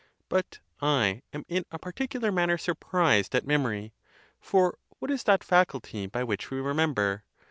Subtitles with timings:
[0.29, 3.93] But I am in a particular manner sur prised at memory.
[4.39, 7.23] For what is that faculty by which we remember?